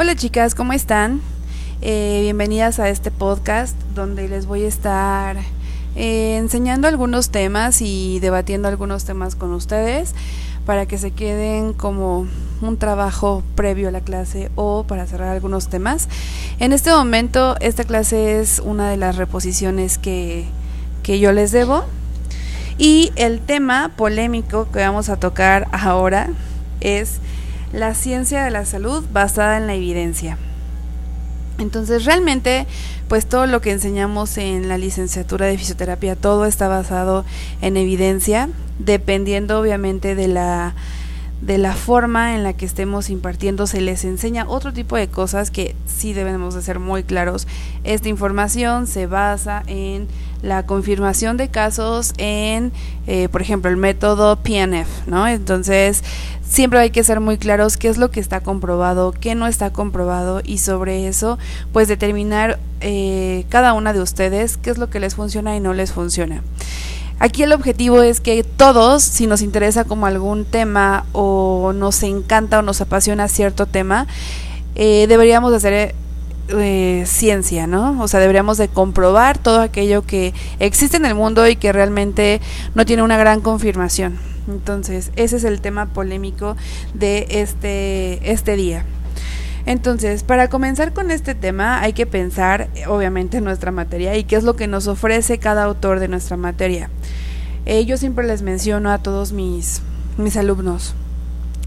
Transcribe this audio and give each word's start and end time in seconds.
Hola 0.00 0.14
chicas, 0.14 0.54
¿cómo 0.54 0.74
están? 0.74 1.20
Eh, 1.80 2.20
bienvenidas 2.22 2.78
a 2.78 2.88
este 2.88 3.10
podcast 3.10 3.76
donde 3.96 4.28
les 4.28 4.46
voy 4.46 4.62
a 4.62 4.68
estar 4.68 5.38
eh, 5.96 6.36
enseñando 6.36 6.86
algunos 6.86 7.30
temas 7.30 7.82
y 7.82 8.20
debatiendo 8.20 8.68
algunos 8.68 9.02
temas 9.02 9.34
con 9.34 9.52
ustedes 9.52 10.14
para 10.64 10.86
que 10.86 10.98
se 10.98 11.10
queden 11.10 11.72
como 11.72 12.28
un 12.60 12.76
trabajo 12.76 13.42
previo 13.56 13.88
a 13.88 13.90
la 13.90 14.00
clase 14.00 14.52
o 14.54 14.84
para 14.84 15.04
cerrar 15.04 15.30
algunos 15.30 15.66
temas. 15.66 16.08
En 16.60 16.72
este 16.72 16.92
momento 16.92 17.56
esta 17.58 17.82
clase 17.82 18.38
es 18.38 18.62
una 18.64 18.90
de 18.90 18.98
las 18.98 19.16
reposiciones 19.16 19.98
que, 19.98 20.44
que 21.02 21.18
yo 21.18 21.32
les 21.32 21.50
debo 21.50 21.84
y 22.78 23.10
el 23.16 23.40
tema 23.40 23.90
polémico 23.96 24.68
que 24.70 24.78
vamos 24.78 25.08
a 25.08 25.16
tocar 25.16 25.66
ahora 25.72 26.28
es 26.80 27.18
la 27.72 27.94
ciencia 27.94 28.44
de 28.44 28.50
la 28.50 28.64
salud 28.64 29.04
basada 29.12 29.56
en 29.56 29.66
la 29.66 29.74
evidencia. 29.74 30.38
Entonces 31.58 32.04
realmente 32.04 32.66
pues 33.08 33.26
todo 33.26 33.46
lo 33.46 33.60
que 33.60 33.72
enseñamos 33.72 34.36
en 34.36 34.68
la 34.68 34.76
licenciatura 34.76 35.46
de 35.46 35.56
fisioterapia, 35.56 36.14
todo 36.14 36.44
está 36.44 36.68
basado 36.68 37.24
en 37.62 37.76
evidencia, 37.76 38.50
dependiendo 38.78 39.58
obviamente 39.58 40.14
de 40.14 40.28
la 40.28 40.74
de 41.40 41.56
la 41.58 41.72
forma 41.72 42.34
en 42.34 42.42
la 42.42 42.52
que 42.52 42.66
estemos 42.66 43.10
impartiendo 43.10 43.66
se 43.66 43.80
les 43.80 44.04
enseña 44.04 44.48
otro 44.48 44.72
tipo 44.72 44.96
de 44.96 45.08
cosas 45.08 45.50
que 45.50 45.76
sí 45.86 46.12
debemos 46.12 46.54
de 46.54 46.62
ser 46.62 46.80
muy 46.80 47.04
claros. 47.04 47.46
Esta 47.84 48.08
información 48.08 48.86
se 48.86 49.06
basa 49.06 49.62
en 49.66 50.08
la 50.42 50.66
confirmación 50.66 51.36
de 51.36 51.48
casos 51.48 52.12
en, 52.18 52.72
eh, 53.06 53.28
por 53.28 53.42
ejemplo, 53.42 53.70
el 53.70 53.76
método 53.76 54.36
PNF, 54.36 55.06
¿no? 55.06 55.26
Entonces, 55.26 56.02
siempre 56.48 56.78
hay 56.80 56.90
que 56.90 57.04
ser 57.04 57.20
muy 57.20 57.38
claros 57.38 57.76
qué 57.76 57.88
es 57.88 57.98
lo 57.98 58.10
que 58.10 58.20
está 58.20 58.40
comprobado, 58.40 59.12
qué 59.12 59.34
no 59.34 59.46
está 59.46 59.72
comprobado 59.72 60.40
y 60.44 60.58
sobre 60.58 61.08
eso, 61.08 61.38
pues 61.72 61.88
determinar 61.88 62.58
eh, 62.80 63.44
cada 63.48 63.72
una 63.74 63.92
de 63.92 64.00
ustedes 64.00 64.56
qué 64.56 64.70
es 64.70 64.78
lo 64.78 64.90
que 64.90 65.00
les 65.00 65.14
funciona 65.14 65.56
y 65.56 65.60
no 65.60 65.72
les 65.72 65.92
funciona. 65.92 66.42
Aquí 67.20 67.42
el 67.42 67.52
objetivo 67.52 68.02
es 68.02 68.20
que 68.20 68.44
todos, 68.44 69.02
si 69.02 69.26
nos 69.26 69.42
interesa 69.42 69.84
como 69.84 70.06
algún 70.06 70.44
tema 70.44 71.04
o 71.12 71.72
nos 71.74 72.02
encanta 72.04 72.60
o 72.60 72.62
nos 72.62 72.80
apasiona 72.80 73.26
cierto 73.26 73.66
tema, 73.66 74.06
eh, 74.76 75.06
deberíamos 75.08 75.52
hacer 75.52 75.94
eh, 76.50 77.02
ciencia, 77.06 77.66
¿no? 77.66 78.00
O 78.00 78.06
sea, 78.06 78.20
deberíamos 78.20 78.56
de 78.56 78.68
comprobar 78.68 79.36
todo 79.36 79.60
aquello 79.60 80.02
que 80.02 80.32
existe 80.60 80.96
en 80.96 81.06
el 81.06 81.14
mundo 81.16 81.48
y 81.48 81.56
que 81.56 81.72
realmente 81.72 82.40
no 82.74 82.86
tiene 82.86 83.02
una 83.02 83.16
gran 83.16 83.40
confirmación. 83.40 84.18
Entonces, 84.46 85.10
ese 85.16 85.36
es 85.36 85.44
el 85.44 85.60
tema 85.60 85.86
polémico 85.86 86.56
de 86.94 87.26
este, 87.30 88.30
este 88.30 88.56
día. 88.56 88.84
Entonces, 89.66 90.22
para 90.22 90.48
comenzar 90.48 90.94
con 90.94 91.10
este 91.10 91.34
tema 91.34 91.82
hay 91.82 91.92
que 91.92 92.06
pensar, 92.06 92.68
obviamente, 92.86 93.36
en 93.36 93.44
nuestra 93.44 93.70
materia 93.70 94.16
y 94.16 94.24
qué 94.24 94.36
es 94.36 94.44
lo 94.44 94.56
que 94.56 94.66
nos 94.66 94.86
ofrece 94.86 95.38
cada 95.38 95.64
autor 95.64 96.00
de 96.00 96.08
nuestra 96.08 96.38
materia. 96.38 96.88
Eh, 97.68 97.84
yo 97.84 97.98
siempre 97.98 98.26
les 98.26 98.40
menciono 98.40 98.90
a 98.90 98.96
todos 98.96 99.32
mis, 99.32 99.82
mis 100.16 100.38
alumnos, 100.38 100.94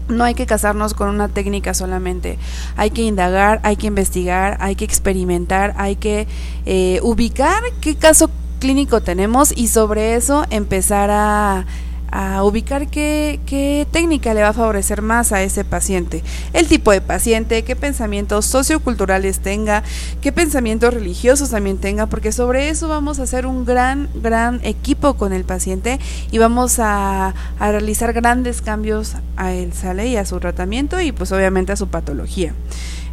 no 0.08 0.24
hay 0.24 0.34
que 0.34 0.46
casarnos 0.46 0.94
con 0.94 1.08
una 1.08 1.28
técnica 1.28 1.74
solamente, 1.74 2.40
hay 2.76 2.90
que 2.90 3.02
indagar, 3.02 3.60
hay 3.62 3.76
que 3.76 3.86
investigar, 3.86 4.56
hay 4.60 4.74
que 4.74 4.84
experimentar, 4.84 5.74
hay 5.76 5.94
que 5.94 6.26
eh, 6.66 6.98
ubicar 7.04 7.62
qué 7.80 7.94
caso 7.94 8.30
clínico 8.58 9.00
tenemos 9.00 9.56
y 9.56 9.68
sobre 9.68 10.16
eso 10.16 10.44
empezar 10.50 11.08
a 11.12 11.66
a 12.12 12.44
ubicar 12.44 12.88
qué, 12.88 13.40
qué, 13.46 13.86
técnica 13.90 14.34
le 14.34 14.42
va 14.42 14.48
a 14.48 14.52
favorecer 14.52 15.00
más 15.00 15.32
a 15.32 15.42
ese 15.42 15.64
paciente, 15.64 16.22
el 16.52 16.68
tipo 16.68 16.92
de 16.92 17.00
paciente, 17.00 17.64
qué 17.64 17.74
pensamientos 17.74 18.44
socioculturales 18.44 19.40
tenga, 19.40 19.82
qué 20.20 20.30
pensamientos 20.30 20.92
religiosos 20.92 21.50
también 21.50 21.78
tenga, 21.78 22.06
porque 22.06 22.30
sobre 22.30 22.68
eso 22.68 22.86
vamos 22.86 23.18
a 23.18 23.22
hacer 23.22 23.46
un 23.46 23.64
gran, 23.64 24.10
gran 24.14 24.60
equipo 24.62 25.14
con 25.14 25.32
el 25.32 25.44
paciente 25.44 25.98
y 26.30 26.36
vamos 26.36 26.78
a, 26.78 27.34
a 27.58 27.70
realizar 27.72 28.12
grandes 28.12 28.60
cambios 28.60 29.14
a 29.36 29.52
él, 29.52 29.72
¿sale? 29.72 30.06
Y 30.06 30.16
a 30.16 30.26
su 30.26 30.38
tratamiento 30.38 31.00
y 31.00 31.12
pues 31.12 31.32
obviamente 31.32 31.72
a 31.72 31.76
su 31.76 31.88
patología. 31.88 32.54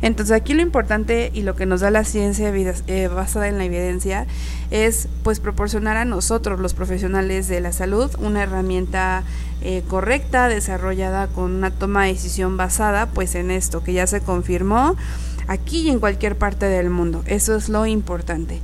Entonces 0.02 0.36
aquí 0.36 0.54
lo 0.54 0.62
importante 0.62 1.32
y 1.34 1.42
lo 1.42 1.56
que 1.56 1.66
nos 1.66 1.82
da 1.82 1.92
la 1.92 2.04
ciencia 2.04 2.54
eh, 2.56 3.08
basada 3.08 3.48
en 3.48 3.58
la 3.58 3.66
evidencia 3.66 4.28
es 4.72 5.08
pues 5.24 5.40
proporcionar 5.40 5.98
a 5.98 6.06
nosotros 6.06 6.60
los 6.60 6.74
profesionales 6.74 7.48
de 7.48 7.60
la 7.60 7.72
salud 7.72 8.12
una 8.20 8.44
herramienta 8.44 9.24
eh, 9.62 9.84
correcta 9.88 10.48
desarrollada 10.48 11.28
con 11.28 11.56
una 11.56 11.72
toma 11.72 12.06
de 12.06 12.14
decisión 12.14 12.56
basada 12.56 13.08
pues 13.08 13.36
en 13.36 13.52
esto 13.52 13.84
que 13.84 13.94
ya 13.94 14.08
se 14.08 14.22
confirmó 14.22 14.96
aquí 15.48 15.82
y 15.82 15.90
en 15.90 16.00
cualquier 16.00 16.38
parte 16.38 16.68
del 16.68 16.90
mundo. 16.90 17.24
Eso 17.26 17.56
es 17.56 17.68
lo 17.68 17.86
importante. 17.86 18.62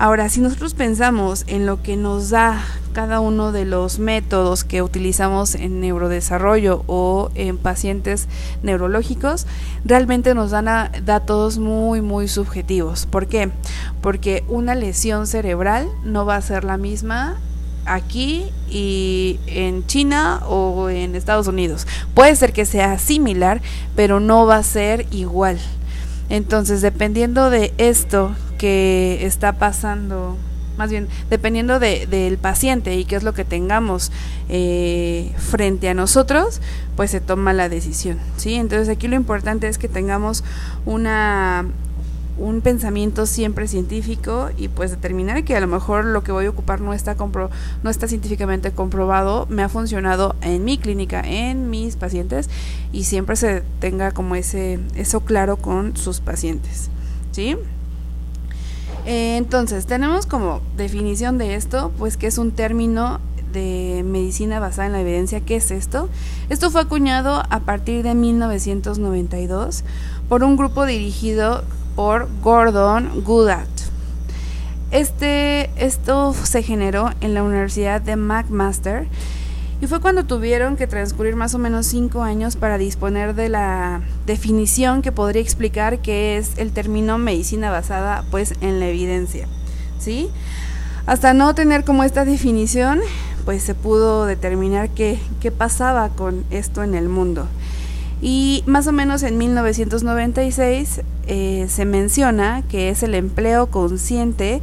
Ahora, 0.00 0.30
si 0.30 0.40
nosotros 0.40 0.72
pensamos 0.72 1.44
en 1.46 1.66
lo 1.66 1.82
que 1.82 1.94
nos 1.98 2.30
da 2.30 2.64
cada 2.94 3.20
uno 3.20 3.52
de 3.52 3.66
los 3.66 3.98
métodos 3.98 4.64
que 4.64 4.80
utilizamos 4.80 5.54
en 5.54 5.78
neurodesarrollo 5.78 6.84
o 6.86 7.30
en 7.34 7.58
pacientes 7.58 8.26
neurológicos, 8.62 9.46
realmente 9.84 10.34
nos 10.34 10.52
dan 10.52 10.90
datos 11.04 11.58
muy, 11.58 12.00
muy 12.00 12.28
subjetivos. 12.28 13.04
¿Por 13.04 13.26
qué? 13.26 13.50
Porque 14.00 14.42
una 14.48 14.74
lesión 14.74 15.26
cerebral 15.26 15.86
no 16.02 16.24
va 16.24 16.36
a 16.36 16.40
ser 16.40 16.64
la 16.64 16.78
misma 16.78 17.38
aquí 17.84 18.46
y 18.70 19.38
en 19.48 19.86
China 19.86 20.40
o 20.48 20.88
en 20.88 21.14
Estados 21.14 21.46
Unidos. 21.46 21.86
Puede 22.14 22.34
ser 22.36 22.54
que 22.54 22.64
sea 22.64 22.98
similar, 22.98 23.60
pero 23.96 24.18
no 24.18 24.46
va 24.46 24.56
a 24.56 24.62
ser 24.62 25.06
igual. 25.10 25.58
Entonces, 26.30 26.80
dependiendo 26.80 27.50
de 27.50 27.74
esto 27.76 28.34
que 28.60 29.20
está 29.22 29.54
pasando, 29.54 30.36
más 30.76 30.90
bien, 30.90 31.08
dependiendo 31.30 31.78
del 31.78 32.36
paciente 32.36 32.94
y 32.94 33.06
qué 33.06 33.16
es 33.16 33.22
lo 33.22 33.32
que 33.32 33.46
tengamos 33.46 34.12
eh, 34.50 35.32
frente 35.38 35.88
a 35.88 35.94
nosotros, 35.94 36.60
pues 36.94 37.10
se 37.10 37.22
toma 37.22 37.54
la 37.54 37.70
decisión, 37.70 38.18
¿sí? 38.36 38.56
Entonces, 38.56 38.90
aquí 38.90 39.08
lo 39.08 39.16
importante 39.16 39.66
es 39.66 39.78
que 39.78 39.88
tengamos 39.88 40.44
una 40.84 41.64
un 42.36 42.60
pensamiento 42.60 43.24
siempre 43.24 43.66
científico 43.66 44.50
y 44.58 44.68
pues 44.68 44.90
determinar 44.90 45.42
que 45.44 45.56
a 45.56 45.60
lo 45.60 45.66
mejor 45.66 46.04
lo 46.04 46.22
que 46.22 46.32
voy 46.32 46.46
a 46.46 46.50
ocupar 46.50 46.80
no 46.80 46.94
está 46.94 47.14
compro 47.14 47.50
no 47.82 47.90
está 47.90 48.08
científicamente 48.08 48.72
comprobado, 48.72 49.46
me 49.50 49.62
ha 49.62 49.68
funcionado 49.68 50.34
en 50.40 50.64
mi 50.64 50.78
clínica, 50.78 51.20
en 51.20 51.68
mis 51.68 51.96
pacientes 51.96 52.48
y 52.92 53.04
siempre 53.04 53.36
se 53.36 53.62
tenga 53.78 54.12
como 54.12 54.36
ese 54.36 54.80
eso 54.94 55.20
claro 55.20 55.56
con 55.56 55.96
sus 55.96 56.20
pacientes. 56.20 56.90
¿Sí? 57.32 57.56
Eh, 59.06 59.36
entonces, 59.36 59.86
tenemos 59.86 60.26
como 60.26 60.60
definición 60.76 61.38
de 61.38 61.54
esto, 61.54 61.92
pues 61.98 62.16
que 62.16 62.26
es 62.26 62.38
un 62.38 62.52
término 62.52 63.20
de 63.52 64.02
medicina 64.04 64.60
basada 64.60 64.86
en 64.86 64.92
la 64.92 65.00
evidencia. 65.00 65.40
¿Qué 65.40 65.56
es 65.56 65.70
esto? 65.70 66.08
Esto 66.48 66.70
fue 66.70 66.82
acuñado 66.82 67.42
a 67.48 67.60
partir 67.60 68.02
de 68.02 68.14
1992 68.14 69.84
por 70.28 70.44
un 70.44 70.56
grupo 70.56 70.86
dirigido 70.86 71.64
por 71.96 72.28
Gordon 72.42 73.22
Goodall. 73.24 73.66
Este, 74.90 75.70
esto 75.76 76.34
se 76.34 76.64
generó 76.64 77.10
en 77.20 77.34
la 77.34 77.44
Universidad 77.44 78.00
de 78.00 78.16
McMaster 78.16 79.06
y 79.80 79.86
fue 79.86 80.00
cuando 80.00 80.24
tuvieron 80.24 80.76
que 80.76 80.86
transcurrir 80.86 81.36
más 81.36 81.54
o 81.54 81.58
menos 81.58 81.86
cinco 81.86 82.22
años 82.22 82.56
para 82.56 82.76
disponer 82.76 83.34
de 83.34 83.48
la 83.48 84.02
definición 84.26 85.00
que 85.00 85.10
podría 85.10 85.40
explicar 85.40 86.00
qué 86.00 86.36
es 86.36 86.58
el 86.58 86.72
término 86.72 87.16
medicina 87.16 87.70
basada 87.70 88.24
pues 88.30 88.54
en 88.60 88.78
la 88.78 88.88
evidencia. 88.88 89.46
¿sí? 89.98 90.28
Hasta 91.06 91.32
no 91.32 91.54
tener 91.54 91.84
como 91.84 92.04
esta 92.04 92.24
definición, 92.24 93.00
pues 93.44 93.62
se 93.62 93.74
pudo 93.74 94.26
determinar 94.26 94.90
qué, 94.90 95.18
qué 95.40 95.50
pasaba 95.50 96.10
con 96.10 96.44
esto 96.50 96.82
en 96.82 96.94
el 96.94 97.08
mundo. 97.08 97.46
Y 98.22 98.62
más 98.66 98.86
o 98.86 98.92
menos 98.92 99.22
en 99.22 99.38
1996 99.38 101.00
eh, 101.26 101.66
se 101.70 101.84
menciona 101.86 102.62
que 102.68 102.90
es 102.90 103.02
el 103.02 103.14
empleo 103.14 103.68
consciente 103.68 104.60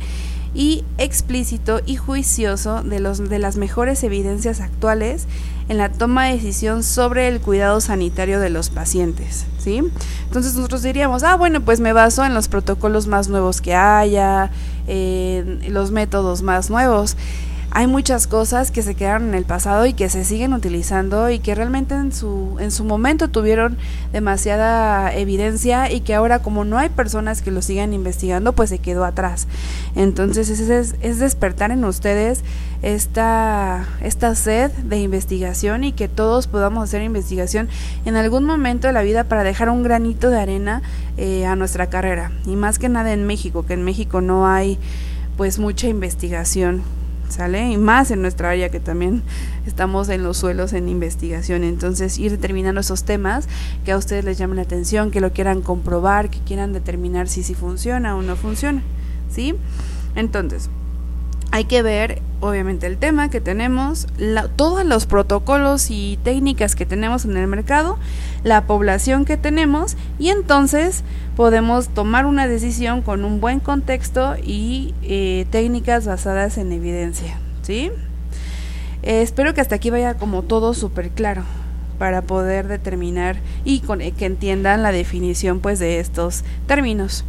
y 0.54 0.84
explícito 0.98 1.82
y 1.86 1.96
juicioso 1.96 2.84
de, 2.84 3.00
los, 3.00 3.30
de 3.30 3.40
las 3.40 3.58
mejores 3.58 4.04
evidencias 4.04 4.62
actuales 4.62 5.28
en 5.70 5.78
la 5.78 5.92
toma 5.92 6.26
de 6.26 6.34
decisión 6.34 6.84
sobre 6.84 7.28
el 7.28 7.42
cuidado 7.42 7.82
sanitario 7.82 8.40
de 8.40 8.50
los 8.50 8.70
pacientes, 8.70 9.46
¿sí? 9.60 9.82
Entonces 10.24 10.56
nosotros 10.56 10.82
diríamos, 10.82 11.24
ah, 11.24 11.36
bueno, 11.36 11.62
pues 11.62 11.80
me 11.80 11.94
baso 11.94 12.24
en 12.24 12.34
los 12.34 12.48
protocolos 12.48 13.08
más 13.08 13.28
nuevos 13.28 13.60
que 13.60 13.76
haya, 13.76 14.50
en 14.88 15.74
los 15.74 15.92
métodos 15.92 16.42
más 16.42 16.70
nuevos. 16.70 17.18
Hay 17.72 17.86
muchas 17.86 18.28
cosas 18.28 18.72
que 18.72 18.81
se 18.81 18.96
quedaron 18.96 19.30
en 19.30 19.36
el 19.36 19.44
pasado 19.44 19.86
y 19.86 19.94
que 19.94 20.10
se 20.10 20.24
siguen 20.24 20.54
utilizando 20.54 21.30
y 21.30 21.40
que 21.40 21.54
realmente 21.54 21.96
en 21.96 22.12
su, 22.12 22.56
en 22.60 22.72
su 22.72 22.86
momento 22.86 23.28
tuvieron 23.28 23.78
demasiada 24.14 25.14
evidencia 25.14 25.92
y 25.92 26.00
que 26.00 26.16
ahora 26.16 26.40
como 26.40 26.64
no 26.64 26.78
hay 26.78 26.90
personas 26.90 27.42
que 27.42 27.52
lo 27.52 27.62
sigan 27.62 27.94
investigando, 27.94 28.54
pues 28.54 28.69
se 28.69 28.80
quedó 28.80 29.04
atrás. 29.04 29.48
Entonces 29.96 30.50
es, 30.50 30.96
es, 31.02 31.19
despertar 31.19 31.72
en 31.72 31.84
ustedes 31.84 32.42
esta, 32.81 33.86
esta 34.02 34.34
sed 34.36 34.72
de 34.72 35.00
investigación 35.00 35.84
y 35.84 35.92
que 35.92 36.08
todos 36.08 36.48
podamos 36.48 36.84
hacer 36.84 37.02
investigación 37.02 37.68
en 38.06 38.16
algún 38.16 38.46
momento 38.46 38.88
de 38.88 38.94
la 38.94 39.02
vida 39.02 39.25
para 39.25 39.44
dejar 39.44 39.69
un 39.69 39.84
granito 39.84 40.30
de 40.30 40.40
arena 40.40 40.81
eh, 41.18 41.46
a 41.46 41.56
nuestra 41.56 41.88
carrera. 41.88 42.31
Y 42.46 42.56
más 42.56 42.80
que 42.80 42.88
nada 42.88 43.12
en 43.12 43.28
México, 43.28 43.66
que 43.66 43.74
en 43.74 43.84
México 43.84 44.22
no 44.22 44.48
hay 44.48 44.80
pues 45.36 45.60
mucha 45.60 45.88
investigación 45.88 46.81
¿sale? 47.30 47.72
Y 47.72 47.78
más 47.78 48.12
en 48.12 48.22
nuestra 48.22 48.50
área 48.52 48.70
que 48.70 48.80
también 48.80 49.24
estamos 49.66 50.10
en 50.10 50.24
los 50.24 50.38
suelos 50.38 50.74
en 50.74 50.90
investigación. 50.90 51.64
Entonces, 51.64 52.18
ir 52.18 52.32
determinando 52.32 52.82
esos 52.82 53.04
temas 53.04 53.48
que 53.86 53.92
a 53.92 53.98
ustedes 53.98 54.26
les 54.26 54.38
llamen 54.38 54.58
la 54.58 54.64
atención, 54.64 55.12
que 55.12 55.22
lo 55.22 55.32
quieran 55.34 55.62
comprobar, 55.62 56.30
que 56.30 56.40
quieran 56.40 56.74
determinar 56.74 57.28
si 57.28 57.44
si 57.44 57.54
funciona 57.54 58.16
o 58.16 58.22
no 58.22 58.36
funciona, 58.36 58.82
¿sí? 59.30 59.56
Entonces, 60.16 60.70
hay 61.52 61.66
que 61.66 61.82
ver 61.82 62.22
obviamente 62.39 62.88
el 62.88 62.98
tema 62.98 63.30
que 63.30 63.42
tenemos, 63.42 64.07
todos 64.56 64.86
los 64.86 65.06
protocolos 65.06 65.89
y 65.89 66.19
técnicas 66.24 66.75
que 66.75 66.86
tenemos 66.86 67.25
en 67.25 67.38
el 67.38 67.48
mercado, 67.48 67.98
la 68.44 68.66
población 68.66 69.25
que 69.25 69.38
tenemos 69.38 69.98
y 70.19 70.30
entonces 70.30 71.04
podemos 71.36 71.89
tomar 71.89 72.25
una 72.25 72.48
decisión 72.48 73.01
con 73.01 73.25
un 73.25 73.42
buen 73.42 73.60
contexto 73.60 74.36
y 74.42 74.94
eh, 75.04 75.45
técnicas 75.50 76.06
basadas 76.06 76.57
en 76.57 76.72
evidencia. 76.72 77.39
¿sí? 77.62 77.92
Eh, 79.04 79.22
espero 79.22 79.54
que 79.54 79.62
hasta 79.62 79.75
aquí 79.75 79.90
vaya 79.90 80.16
como 80.16 80.44
todo 80.44 80.74
súper 80.74 81.10
claro 81.12 81.44
para 81.98 82.22
poder 82.22 82.68
determinar 82.68 83.38
y 83.66 83.80
con, 83.80 84.00
que 84.00 84.25
entiendan 84.25 84.83
la 84.83 84.92
definición 84.92 85.60
pues 85.60 85.80
de 85.80 86.00
estos 86.00 86.44
términos. 86.68 87.25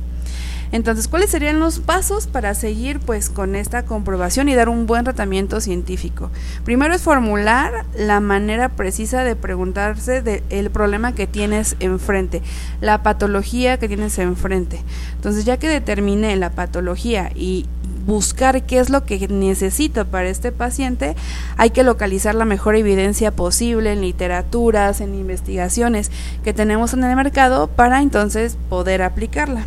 Entonces, 0.73 1.09
¿cuáles 1.09 1.31
serían 1.31 1.61
los 1.61 1.79
pasos 1.79 2.27
para 2.27 2.55
seguir 2.55 3.01
pues 3.01 3.31
con 3.31 3.55
esta 3.55 3.85
comprobación 3.85 4.49
y 4.49 4.55
dar 4.55 4.69
un 4.69 4.87
buen 4.87 5.05
tratamiento 5.05 5.61
científico? 5.61 6.31
Primero 6.65 6.95
es 6.95 7.03
formular 7.03 7.87
la 7.97 8.21
manera 8.21 8.69
precisa 8.71 9.25
de 9.25 9.37
preguntarse 9.37 10.23
del 10.23 10.71
problema 10.71 11.15
que 11.15 11.27
tienes 11.27 11.77
enfrente, 11.81 12.43
la 12.81 13.03
patología 13.03 13.79
que 13.79 13.89
tienes 13.89 14.19
enfrente. 14.19 14.83
Entonces, 15.15 15.45
ya 15.45 15.57
que 15.57 15.69
determiné 15.69 16.37
la 16.37 16.51
patología 16.51 17.31
y 17.35 17.67
buscar 18.07 18.63
qué 18.65 18.79
es 18.79 18.89
lo 18.89 19.05
que 19.05 19.29
necesito 19.29 20.07
para 20.07 20.29
este 20.29 20.51
paciente, 20.51 21.15
hay 21.59 21.71
que 21.71 21.83
localizar 21.83 22.35
la 22.35 22.47
mejor 22.47 22.75
evidencia 22.75 23.31
posible 23.33 23.93
en 23.93 24.01
literaturas, 24.01 25.01
en 25.01 25.15
investigaciones 25.15 26.11
que 26.43 26.55
tenemos 26.55 26.95
en 26.95 27.05
el 27.05 27.15
mercado 27.17 27.67
para 27.67 28.01
entonces 28.01 28.57
poder 28.71 29.03
aplicarla. 29.03 29.67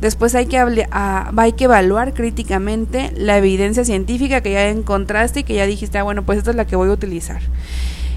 Después 0.00 0.34
hay 0.34 0.46
que, 0.46 0.58
hay 0.90 1.52
que 1.52 1.64
evaluar 1.64 2.14
críticamente 2.14 3.12
la 3.16 3.36
evidencia 3.36 3.84
científica 3.84 4.40
que 4.40 4.52
ya 4.52 4.68
encontraste 4.68 5.40
y 5.40 5.44
que 5.44 5.54
ya 5.54 5.66
dijiste, 5.66 5.98
ah, 5.98 6.02
bueno, 6.02 6.22
pues 6.22 6.38
esta 6.38 6.50
es 6.50 6.56
la 6.56 6.66
que 6.66 6.76
voy 6.76 6.88
a 6.88 6.92
utilizar 6.92 7.42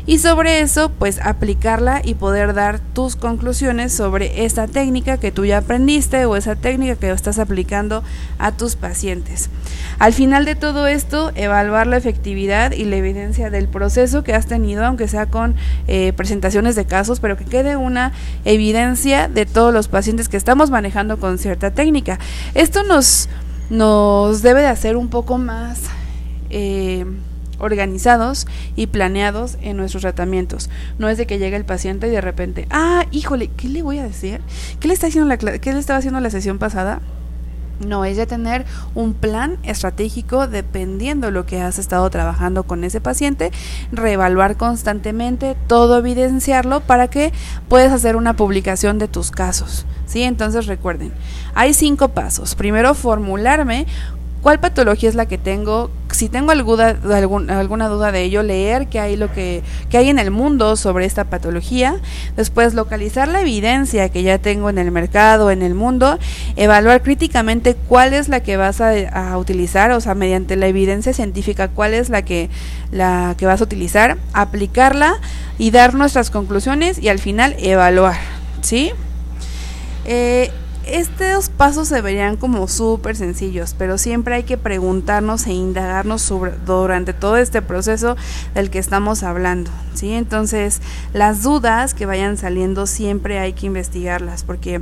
y 0.05 0.17
sobre 0.19 0.61
eso 0.61 0.89
pues 0.89 1.19
aplicarla 1.21 2.01
y 2.03 2.15
poder 2.15 2.53
dar 2.53 2.79
tus 2.79 3.15
conclusiones 3.15 3.93
sobre 3.93 4.45
esta 4.45 4.67
técnica 4.67 5.17
que 5.17 5.31
tú 5.31 5.45
ya 5.45 5.59
aprendiste 5.59 6.25
o 6.25 6.35
esa 6.35 6.55
técnica 6.55 6.95
que 6.95 7.09
estás 7.09 7.39
aplicando 7.39 8.03
a 8.37 8.51
tus 8.51 8.75
pacientes. 8.75 9.49
Al 9.99 10.13
final 10.13 10.45
de 10.45 10.55
todo 10.55 10.87
esto, 10.87 11.31
evaluar 11.35 11.87
la 11.87 11.97
efectividad 11.97 12.71
y 12.73 12.83
la 12.83 12.97
evidencia 12.97 13.49
del 13.49 13.67
proceso 13.67 14.23
que 14.23 14.33
has 14.33 14.47
tenido, 14.47 14.85
aunque 14.85 15.07
sea 15.07 15.27
con 15.27 15.55
eh, 15.87 16.13
presentaciones 16.13 16.75
de 16.75 16.85
casos, 16.85 17.19
pero 17.19 17.37
que 17.37 17.45
quede 17.45 17.77
una 17.77 18.11
evidencia 18.43 19.27
de 19.27 19.45
todos 19.45 19.73
los 19.73 19.87
pacientes 19.87 20.29
que 20.29 20.37
estamos 20.37 20.69
manejando 20.69 21.17
con 21.19 21.37
cierta 21.37 21.71
técnica. 21.71 22.19
Esto 22.55 22.83
nos, 22.83 23.29
nos 23.69 24.41
debe 24.41 24.61
de 24.61 24.67
hacer 24.67 24.97
un 24.97 25.09
poco 25.09 25.37
más... 25.37 25.79
Eh, 26.49 27.05
organizados 27.59 28.47
y 28.75 28.87
planeados 28.87 29.57
en 29.61 29.77
nuestros 29.77 30.01
tratamientos. 30.01 30.69
No 30.97 31.09
es 31.09 31.17
de 31.17 31.25
que 31.25 31.39
llegue 31.39 31.55
el 31.55 31.65
paciente 31.65 32.07
y 32.07 32.11
de 32.11 32.21
repente, 32.21 32.67
ah, 32.69 33.05
híjole, 33.11 33.49
¿qué 33.55 33.69
le 33.69 33.81
voy 33.81 33.99
a 33.99 34.03
decir? 34.03 34.41
¿Qué 34.79 34.87
le, 34.87 34.93
está 34.93 35.07
haciendo 35.07 35.27
la, 35.27 35.37
qué 35.37 35.73
le 35.73 35.79
estaba 35.79 35.99
haciendo 35.99 36.19
la 36.19 36.29
sesión 36.29 36.59
pasada? 36.59 37.01
No, 37.79 38.05
es 38.05 38.17
de 38.17 38.25
tener 38.25 38.65
un 38.93 39.13
plan 39.13 39.57
estratégico 39.63 40.47
dependiendo 40.47 41.31
lo 41.31 41.45
que 41.45 41.61
has 41.61 41.79
estado 41.79 42.09
trabajando 42.09 42.63
con 42.63 42.83
ese 42.83 43.01
paciente, 43.01 43.51
reevaluar 43.91 44.57
constantemente, 44.57 45.57
todo 45.67 45.97
evidenciarlo 45.97 46.81
para 46.81 47.07
que 47.07 47.33
puedas 47.67 47.91
hacer 47.91 48.15
una 48.15 48.35
publicación 48.35 48.99
de 48.99 49.07
tus 49.07 49.31
casos. 49.31 49.85
¿sí? 50.05 50.23
Entonces 50.23 50.67
recuerden, 50.67 51.11
hay 51.55 51.73
cinco 51.73 52.09
pasos. 52.09 52.55
Primero, 52.55 52.93
formularme 52.93 53.87
cuál 54.41 54.59
patología 54.59 55.09
es 55.09 55.15
la 55.15 55.25
que 55.25 55.37
tengo, 55.37 55.89
si 56.23 56.29
tengo 56.29 56.51
alguna, 56.51 56.95
alguna 57.49 57.89
duda 57.89 58.13
de 58.13 58.21
ello, 58.23 58.43
leer 58.43 58.87
qué 58.87 59.01
hay, 59.01 59.17
lo 59.17 59.33
que, 59.33 59.61
hay 59.91 60.07
en 60.07 60.19
el 60.19 60.31
mundo 60.31 60.77
sobre 60.77 61.05
esta 61.05 61.25
patología, 61.25 61.97
después 62.37 62.73
localizar 62.73 63.27
la 63.27 63.41
evidencia 63.41 64.07
que 64.07 64.23
ya 64.23 64.37
tengo 64.37 64.69
en 64.69 64.77
el 64.77 64.89
mercado, 64.89 65.51
en 65.51 65.61
el 65.61 65.73
mundo, 65.73 66.17
evaluar 66.55 67.01
críticamente 67.01 67.75
cuál 67.75 68.13
es 68.13 68.29
la 68.29 68.39
que 68.39 68.55
vas 68.55 68.79
a, 68.79 69.37
utilizar, 69.37 69.91
o 69.91 69.99
sea, 69.99 70.15
mediante 70.15 70.55
la 70.55 70.67
evidencia 70.67 71.11
científica, 71.11 71.67
cuál 71.67 71.93
es 71.93 72.07
la 72.07 72.21
que, 72.21 72.49
la 72.89 73.35
que 73.37 73.45
vas 73.45 73.59
a 73.59 73.65
utilizar, 73.65 74.17
aplicarla 74.31 75.15
y 75.57 75.71
dar 75.71 75.93
nuestras 75.93 76.29
conclusiones 76.29 76.99
y 76.99 77.09
al 77.09 77.19
final 77.19 77.53
evaluar, 77.59 78.15
¿sí? 78.61 78.93
Eh, 80.05 80.51
estos 80.85 81.49
pasos 81.49 81.87
se 81.87 82.01
verían 82.01 82.35
como 82.35 82.67
súper 82.67 83.15
sencillos, 83.15 83.75
pero 83.77 83.97
siempre 83.97 84.35
hay 84.35 84.43
que 84.43 84.57
preguntarnos 84.57 85.47
e 85.47 85.53
indagarnos 85.53 86.21
sobre, 86.21 86.51
durante 86.65 87.13
todo 87.13 87.37
este 87.37 87.61
proceso 87.61 88.17
del 88.53 88.69
que 88.69 88.79
estamos 88.79 89.23
hablando, 89.23 89.71
¿sí? 89.93 90.11
Entonces, 90.11 90.81
las 91.13 91.43
dudas 91.43 91.93
que 91.93 92.05
vayan 92.05 92.37
saliendo 92.37 92.85
siempre 92.85 93.39
hay 93.39 93.53
que 93.53 93.67
investigarlas, 93.67 94.43
porque 94.43 94.81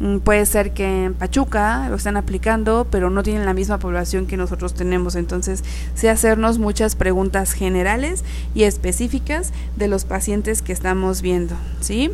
mm, 0.00 0.18
puede 0.18 0.44
ser 0.44 0.74
que 0.74 1.04
en 1.04 1.14
Pachuca 1.14 1.88
lo 1.88 1.96
están 1.96 2.18
aplicando, 2.18 2.86
pero 2.90 3.08
no 3.08 3.22
tienen 3.22 3.46
la 3.46 3.54
misma 3.54 3.78
población 3.78 4.26
que 4.26 4.36
nosotros 4.36 4.74
tenemos, 4.74 5.16
entonces, 5.16 5.64
sí 5.94 6.06
hacernos 6.08 6.58
muchas 6.58 6.96
preguntas 6.96 7.52
generales 7.52 8.24
y 8.54 8.64
específicas 8.64 9.52
de 9.76 9.88
los 9.88 10.04
pacientes 10.04 10.60
que 10.60 10.72
estamos 10.72 11.22
viendo, 11.22 11.54
¿sí? 11.80 12.10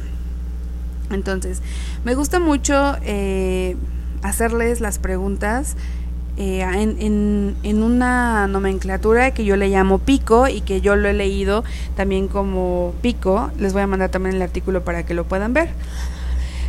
Entonces, 1.10 1.62
me 2.04 2.14
gusta 2.14 2.40
mucho 2.40 2.96
eh, 3.02 3.76
hacerles 4.22 4.80
las 4.80 4.98
preguntas 4.98 5.76
eh, 6.36 6.60
en, 6.60 7.56
en, 7.62 7.82
una 7.82 8.46
nomenclatura 8.46 9.30
que 9.30 9.46
yo 9.46 9.56
le 9.56 9.68
llamo 9.68 9.98
pico 9.98 10.48
y 10.48 10.60
que 10.60 10.82
yo 10.82 10.94
lo 10.94 11.08
he 11.08 11.14
leído 11.14 11.64
también 11.96 12.28
como 12.28 12.94
pico. 13.00 13.50
Les 13.58 13.72
voy 13.72 13.82
a 13.82 13.86
mandar 13.86 14.10
también 14.10 14.36
el 14.36 14.42
artículo 14.42 14.84
para 14.84 15.06
que 15.06 15.14
lo 15.14 15.24
puedan 15.24 15.54
ver. 15.54 15.70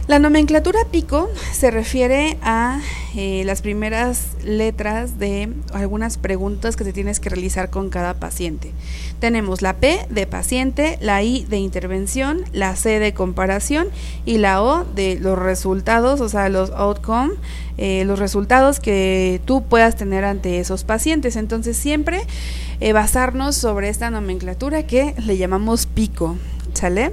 La 0.07 0.19
nomenclatura 0.19 0.80
pico 0.89 1.30
se 1.52 1.69
refiere 1.69 2.37
a 2.42 2.80
eh, 3.14 3.44
las 3.45 3.61
primeras 3.61 4.37
letras 4.42 5.19
de 5.19 5.52
algunas 5.73 6.18
preguntas 6.18 6.78
que 6.78 6.85
se 6.85 6.94
tienes 6.94 7.19
que 7.19 7.28
realizar 7.28 7.69
con 7.69 7.90
cada 7.90 8.14
paciente. 8.14 8.71
Tenemos 9.19 9.61
la 9.61 9.76
P 9.76 9.99
de 10.09 10.26
paciente, 10.26 10.97
la 11.02 11.23
I 11.23 11.44
de 11.44 11.57
intervención, 11.57 12.45
la 12.54 12.78
C 12.78 12.99
de 12.99 13.14
comparación 13.14 13.90
y 14.26 14.37
la 14.37 14.64
O 14.64 14.85
de 14.85 15.19
los 15.19 15.37
resultados, 15.37 16.21
o 16.21 16.30
sea, 16.30 16.47
los 16.47 16.69
outcomes, 16.69 17.37
eh, 17.78 18.06
los 18.06 18.18
resultados 18.18 18.80
que 18.80 19.42
tú 19.44 19.66
puedas 19.66 19.97
tener 19.97 20.23
ante 20.23 20.61
esos 20.61 20.85
pacientes. 20.85 21.35
Entonces 21.35 21.76
siempre 21.76 22.21
eh, 22.80 22.94
basarnos 22.94 23.57
sobre 23.57 23.90
esta 23.90 24.09
nomenclatura 24.09 24.83
que 24.83 25.16
le 25.26 25.35
llamamos 25.35 25.85
pico. 25.85 26.37
¿Sale? 26.73 27.11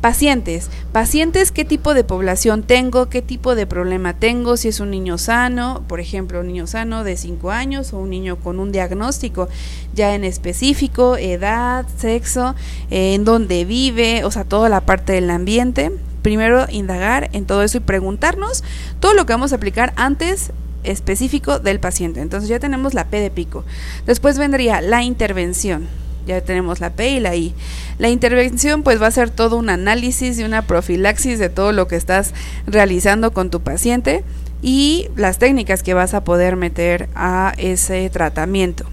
Pacientes. 0.00 0.70
Pacientes, 0.92 1.50
¿qué 1.50 1.64
tipo 1.64 1.92
de 1.92 2.04
población 2.04 2.62
tengo? 2.62 3.08
¿Qué 3.08 3.20
tipo 3.20 3.56
de 3.56 3.66
problema 3.66 4.14
tengo? 4.14 4.56
Si 4.56 4.68
es 4.68 4.78
un 4.78 4.90
niño 4.90 5.18
sano, 5.18 5.82
por 5.88 5.98
ejemplo, 5.98 6.38
un 6.38 6.46
niño 6.46 6.68
sano 6.68 7.02
de 7.02 7.16
5 7.16 7.50
años 7.50 7.92
o 7.92 7.98
un 7.98 8.10
niño 8.10 8.36
con 8.36 8.60
un 8.60 8.70
diagnóstico 8.70 9.48
ya 9.94 10.14
en 10.14 10.22
específico, 10.22 11.16
edad, 11.16 11.84
sexo, 11.96 12.54
eh, 12.90 13.14
en 13.14 13.24
dónde 13.24 13.64
vive, 13.64 14.22
o 14.22 14.30
sea, 14.30 14.44
toda 14.44 14.68
la 14.68 14.82
parte 14.82 15.14
del 15.14 15.30
ambiente. 15.30 15.90
Primero 16.22 16.66
indagar 16.70 17.28
en 17.32 17.44
todo 17.44 17.64
eso 17.64 17.78
y 17.78 17.80
preguntarnos 17.80 18.62
todo 19.00 19.14
lo 19.14 19.26
que 19.26 19.32
vamos 19.32 19.52
a 19.52 19.56
aplicar 19.56 19.94
antes 19.96 20.52
específico 20.84 21.58
del 21.58 21.80
paciente. 21.80 22.20
Entonces 22.20 22.48
ya 22.48 22.60
tenemos 22.60 22.94
la 22.94 23.06
P 23.06 23.18
de 23.18 23.30
pico. 23.32 23.64
Después 24.06 24.38
vendría 24.38 24.80
la 24.80 25.02
intervención 25.02 25.88
ya 26.28 26.40
tenemos 26.42 26.80
la 26.80 26.90
P 26.90 27.08
y 27.10 27.20
la 27.20 27.34
I. 27.34 27.54
La 27.98 28.08
intervención 28.08 28.82
pues 28.82 29.02
va 29.02 29.08
a 29.08 29.10
ser 29.10 29.30
todo 29.30 29.56
un 29.56 29.70
análisis 29.70 30.38
y 30.38 30.44
una 30.44 30.62
profilaxis 30.62 31.38
de 31.38 31.48
todo 31.48 31.72
lo 31.72 31.88
que 31.88 31.96
estás 31.96 32.34
realizando 32.66 33.32
con 33.32 33.50
tu 33.50 33.60
paciente 33.60 34.22
y 34.62 35.08
las 35.16 35.38
técnicas 35.38 35.82
que 35.82 35.94
vas 35.94 36.14
a 36.14 36.24
poder 36.24 36.56
meter 36.56 37.08
a 37.14 37.54
ese 37.58 38.08
tratamiento. 38.10 38.84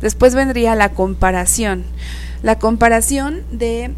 Después 0.00 0.34
vendría 0.34 0.74
la 0.74 0.90
comparación. 0.90 1.84
La 2.42 2.58
comparación 2.58 3.42
de 3.50 3.92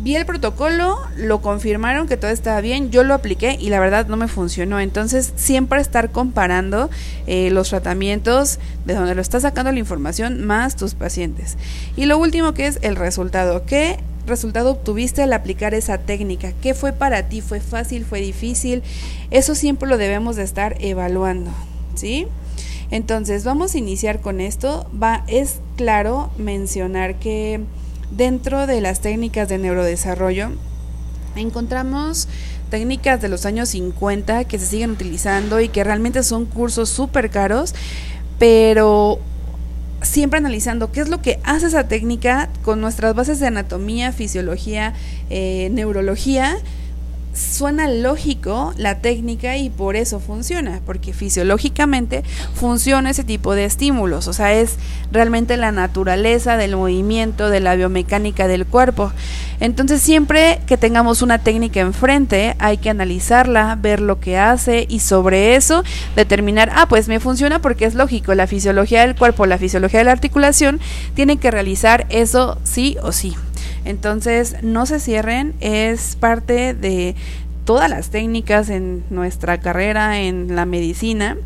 vi 0.00 0.16
el 0.16 0.26
protocolo, 0.26 0.98
lo 1.16 1.40
confirmaron 1.40 2.08
que 2.08 2.16
todo 2.16 2.30
estaba 2.30 2.60
bien, 2.60 2.90
yo 2.90 3.04
lo 3.04 3.14
apliqué 3.14 3.56
y 3.60 3.68
la 3.68 3.80
verdad 3.80 4.06
no 4.08 4.16
me 4.16 4.28
funcionó. 4.28 4.80
Entonces, 4.80 5.32
siempre 5.36 5.80
estar 5.80 6.10
comparando 6.10 6.90
eh, 7.26 7.50
los 7.50 7.68
tratamientos 7.68 8.58
de 8.84 8.94
donde 8.94 9.14
lo 9.14 9.20
está 9.20 9.40
sacando 9.40 9.70
la 9.70 9.78
información 9.78 10.44
más 10.44 10.76
tus 10.76 10.94
pacientes. 10.94 11.56
Y 11.96 12.06
lo 12.06 12.18
último 12.18 12.54
que 12.54 12.66
es 12.66 12.78
el 12.82 12.96
resultado. 12.96 13.64
¿Qué 13.64 13.98
resultado 14.26 14.70
obtuviste 14.70 15.22
al 15.22 15.32
aplicar 15.32 15.74
esa 15.74 15.98
técnica? 15.98 16.52
¿Qué 16.62 16.74
fue 16.74 16.92
para 16.92 17.28
ti? 17.28 17.40
¿Fue 17.40 17.60
fácil? 17.60 18.04
¿Fue 18.04 18.20
difícil? 18.20 18.82
Eso 19.30 19.54
siempre 19.54 19.88
lo 19.88 19.98
debemos 19.98 20.36
de 20.36 20.42
estar 20.42 20.76
evaluando, 20.80 21.50
¿sí? 21.94 22.26
Entonces, 22.90 23.44
vamos 23.44 23.74
a 23.74 23.78
iniciar 23.78 24.20
con 24.20 24.40
esto. 24.40 24.90
Va, 25.00 25.24
es 25.26 25.60
claro 25.76 26.30
mencionar 26.36 27.16
que 27.16 27.60
Dentro 28.16 28.66
de 28.66 28.82
las 28.82 29.00
técnicas 29.00 29.48
de 29.48 29.56
neurodesarrollo 29.56 30.50
encontramos 31.34 32.28
técnicas 32.70 33.22
de 33.22 33.30
los 33.30 33.46
años 33.46 33.70
50 33.70 34.44
que 34.44 34.58
se 34.58 34.66
siguen 34.66 34.90
utilizando 34.90 35.60
y 35.60 35.70
que 35.70 35.82
realmente 35.82 36.22
son 36.22 36.44
cursos 36.44 36.90
súper 36.90 37.30
caros, 37.30 37.74
pero 38.38 39.18
siempre 40.02 40.38
analizando 40.38 40.92
qué 40.92 41.00
es 41.00 41.08
lo 41.08 41.22
que 41.22 41.40
hace 41.42 41.66
esa 41.68 41.88
técnica 41.88 42.50
con 42.62 42.82
nuestras 42.82 43.14
bases 43.14 43.40
de 43.40 43.46
anatomía, 43.46 44.12
fisiología, 44.12 44.92
eh, 45.30 45.70
neurología 45.72 46.58
suena 47.32 47.88
lógico 47.88 48.74
la 48.76 49.00
técnica 49.00 49.56
y 49.56 49.70
por 49.70 49.96
eso 49.96 50.20
funciona, 50.20 50.80
porque 50.84 51.12
fisiológicamente 51.12 52.22
funciona 52.54 53.10
ese 53.10 53.24
tipo 53.24 53.54
de 53.54 53.64
estímulos, 53.64 54.28
o 54.28 54.32
sea, 54.32 54.52
es 54.52 54.76
realmente 55.10 55.56
la 55.56 55.72
naturaleza 55.72 56.56
del 56.56 56.76
movimiento, 56.76 57.50
de 57.50 57.60
la 57.60 57.74
biomecánica 57.74 58.48
del 58.48 58.66
cuerpo. 58.66 59.12
Entonces, 59.60 60.02
siempre 60.02 60.60
que 60.66 60.76
tengamos 60.76 61.22
una 61.22 61.38
técnica 61.38 61.80
enfrente, 61.80 62.56
hay 62.58 62.78
que 62.78 62.90
analizarla, 62.90 63.76
ver 63.80 64.00
lo 64.00 64.20
que 64.20 64.36
hace 64.36 64.86
y 64.88 65.00
sobre 65.00 65.54
eso 65.54 65.84
determinar, 66.16 66.70
ah, 66.74 66.86
pues 66.88 67.08
me 67.08 67.20
funciona 67.20 67.60
porque 67.60 67.84
es 67.84 67.94
lógico, 67.94 68.34
la 68.34 68.46
fisiología 68.46 69.02
del 69.02 69.14
cuerpo, 69.14 69.46
la 69.46 69.58
fisiología 69.58 70.00
de 70.00 70.04
la 70.04 70.12
articulación, 70.12 70.80
tienen 71.14 71.38
que 71.38 71.50
realizar 71.50 72.06
eso 72.10 72.58
sí 72.64 72.96
o 73.02 73.12
sí. 73.12 73.36
Entonces, 73.84 74.56
no 74.62 74.86
se 74.86 75.00
cierren, 75.00 75.54
es 75.60 76.16
parte 76.16 76.74
de 76.74 77.14
todas 77.64 77.88
las 77.88 78.10
técnicas 78.10 78.68
en 78.68 79.04
nuestra 79.10 79.58
carrera 79.60 80.20
en 80.20 80.54
la 80.54 80.66
medicina 80.66 81.36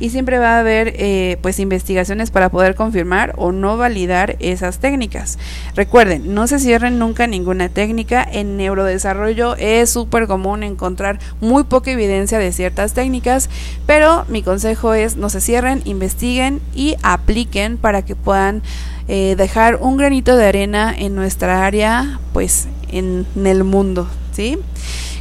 y 0.00 0.10
siempre 0.10 0.38
va 0.38 0.56
a 0.56 0.60
haber 0.60 0.94
eh, 0.96 1.36
pues 1.42 1.60
investigaciones 1.60 2.30
para 2.30 2.48
poder 2.48 2.74
confirmar 2.74 3.34
o 3.36 3.52
no 3.52 3.76
validar 3.76 4.36
esas 4.40 4.78
técnicas. 4.78 5.38
Recuerden, 5.76 6.34
no 6.34 6.46
se 6.46 6.58
cierren 6.58 6.98
nunca 6.98 7.26
ninguna 7.26 7.68
técnica. 7.68 8.26
En 8.28 8.56
neurodesarrollo 8.56 9.54
es 9.56 9.90
súper 9.90 10.26
común 10.26 10.62
encontrar 10.62 11.20
muy 11.40 11.64
poca 11.64 11.90
evidencia 11.90 12.38
de 12.38 12.52
ciertas 12.52 12.94
técnicas, 12.94 13.50
pero 13.86 14.24
mi 14.28 14.42
consejo 14.42 14.94
es 14.94 15.16
no 15.16 15.28
se 15.28 15.40
cierren, 15.40 15.82
investiguen 15.84 16.60
y 16.74 16.96
apliquen 17.02 17.76
para 17.76 18.02
que 18.02 18.16
puedan 18.16 18.62
eh, 19.08 19.34
dejar 19.36 19.76
un 19.80 19.96
granito 19.96 20.36
de 20.36 20.46
arena 20.46 20.94
en 20.96 21.14
nuestra 21.14 21.66
área, 21.66 22.20
pues 22.32 22.68
en, 22.92 23.26
el 23.44 23.64
mundo, 23.64 24.08
¿sí? 24.32 24.56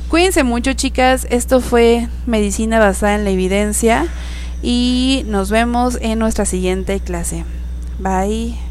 Cuídense 0.09 0.43
mucho, 0.43 0.73
chicas. 0.73 1.27
Esto 1.29 1.59
fue 1.59 2.07
Medicina 2.25 2.79
basada 2.79 3.15
en 3.15 3.23
la 3.23 3.31
evidencia 3.31 4.07
y 4.61 5.23
nos 5.27 5.49
vemos 5.49 5.97
en 6.01 6.19
nuestra 6.19 6.45
siguiente 6.45 6.99
clase. 6.99 7.45
Bye. 7.99 8.68